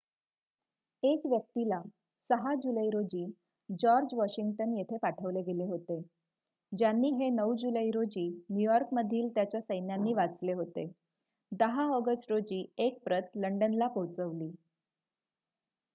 [1.03, 1.77] 1 व्यक्तीला
[2.29, 3.25] 6 जुलै रोजी
[3.79, 5.99] जॉर्ज वॉशिंग्टन येथे पाठवले गेले होते
[6.71, 10.87] ज्यांनी हे 9 जुलै रोजी न्यूयॉर्कमधील त्याच्या सैन्यांनी वाचले होते
[11.51, 14.51] 10 ऑगस्ट रोजी एक प्रत लंडनला पोहोचवली